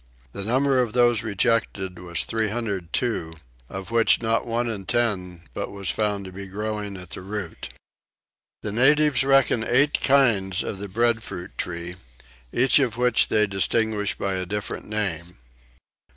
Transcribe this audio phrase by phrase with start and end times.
[0.31, 3.33] The number of those rejected was 302,
[3.69, 7.69] of which not one in ten but was found to be growing at the root.
[8.63, 11.97] The natives reckon eight kinds of the breadfruit tree,
[12.51, 15.37] each of which they distinguish by a different name.